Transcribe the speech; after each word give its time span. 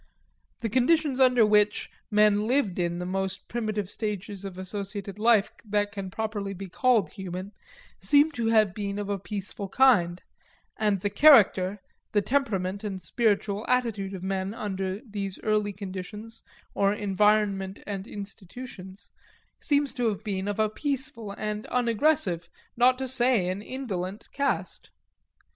The 0.61 0.69
conditions 0.69 1.19
under 1.19 1.45
which 1.45 1.87
men 2.09 2.47
lived 2.47 2.79
in 2.79 2.97
the 2.97 3.05
most 3.05 3.47
primitive 3.47 3.87
stages 3.87 4.43
of 4.43 4.57
associated 4.57 5.19
life 5.19 5.51
that 5.63 5.91
can 5.91 6.09
properly 6.09 6.55
be 6.55 6.67
called 6.67 7.13
human, 7.13 7.51
seem 7.99 8.31
to 8.31 8.47
have 8.47 8.73
been 8.73 8.97
of 8.97 9.09
a 9.09 9.19
peaceful 9.19 9.69
kind; 9.69 10.19
and 10.75 11.01
the 11.01 11.11
character 11.11 11.83
the 12.13 12.21
temperament 12.23 12.83
and 12.83 12.99
spiritual 12.99 13.63
attitude 13.67 14.15
of 14.15 14.23
men 14.23 14.55
under 14.55 15.01
these 15.07 15.37
early 15.43 15.71
conditions 15.71 16.41
or 16.73 16.91
environment 16.91 17.79
and 17.85 18.07
institutions 18.07 19.11
seems 19.59 19.93
to 19.93 20.07
have 20.07 20.23
been 20.23 20.47
of 20.47 20.57
a 20.59 20.67
peaceful 20.67 21.29
and 21.37 21.67
unaggressive, 21.67 22.49
not 22.75 22.97
to 22.97 23.07
say 23.07 23.49
an 23.49 23.61
indolent, 23.61 24.27
cast. 24.31 24.89